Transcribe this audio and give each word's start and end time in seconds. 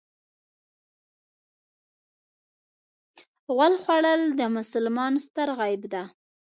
غول 3.55 3.73
خوړل 3.83 4.21
د 4.39 4.41
مسلمان 4.57 5.13
ستر 5.25 5.47
عیب 5.61 5.81
دی. 5.93 6.03